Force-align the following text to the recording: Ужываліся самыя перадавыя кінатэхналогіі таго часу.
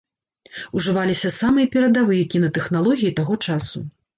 Ужываліся 0.79 1.31
самыя 1.35 1.67
перадавыя 1.75 2.23
кінатэхналогіі 2.35 3.17
таго 3.21 3.41
часу. 3.45 3.87